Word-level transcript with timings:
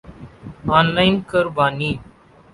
on 0.77 0.85
line 0.95 1.15
قربانی 1.29 1.91